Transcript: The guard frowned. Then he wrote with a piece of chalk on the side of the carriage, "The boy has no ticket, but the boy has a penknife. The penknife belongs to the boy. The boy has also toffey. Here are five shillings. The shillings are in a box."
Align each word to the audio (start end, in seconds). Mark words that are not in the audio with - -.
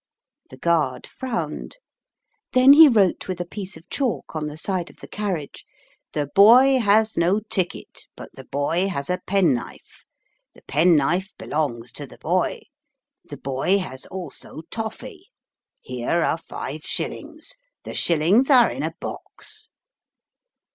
The 0.49 0.57
guard 0.57 1.05
frowned. 1.05 1.77
Then 2.53 2.73
he 2.73 2.87
wrote 2.89 3.27
with 3.27 3.39
a 3.39 3.45
piece 3.45 3.77
of 3.77 3.87
chalk 3.91 4.35
on 4.35 4.47
the 4.47 4.57
side 4.57 4.89
of 4.89 4.95
the 4.95 5.07
carriage, 5.07 5.63
"The 6.13 6.25
boy 6.33 6.79
has 6.79 7.17
no 7.17 7.39
ticket, 7.51 8.07
but 8.15 8.31
the 8.33 8.45
boy 8.45 8.87
has 8.87 9.11
a 9.11 9.21
penknife. 9.27 10.03
The 10.55 10.63
penknife 10.63 11.35
belongs 11.37 11.91
to 11.91 12.07
the 12.07 12.17
boy. 12.17 12.61
The 13.25 13.37
boy 13.37 13.77
has 13.77 14.07
also 14.07 14.61
toffey. 14.71 15.29
Here 15.81 16.23
are 16.23 16.39
five 16.39 16.81
shillings. 16.83 17.57
The 17.83 17.93
shillings 17.93 18.49
are 18.49 18.71
in 18.71 18.81
a 18.81 18.95
box." 19.01 19.69